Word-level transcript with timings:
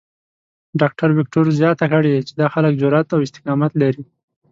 ډاکټر 0.79 1.09
وېکټور 1.13 1.45
زیاته 1.59 1.85
کړې 1.93 2.13
چې 2.27 2.33
دا 2.39 2.47
خلک 2.53 2.73
جرات 2.81 3.07
او 3.15 3.19
استقامت 3.25 3.71
لري. 3.81 4.03